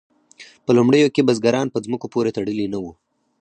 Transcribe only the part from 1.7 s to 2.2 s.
په ځمکو